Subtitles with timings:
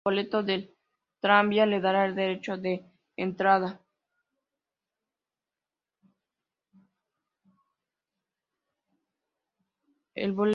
[0.03, 0.75] El boleto del
[1.19, 3.79] tranvía le dará el derecho de entrada.".